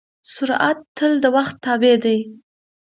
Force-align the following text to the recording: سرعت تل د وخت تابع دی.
سرعت 0.33 0.79
تل 0.97 1.13
د 1.23 1.25
وخت 1.35 1.55
تابع 1.65 1.95
دی. 2.03 2.19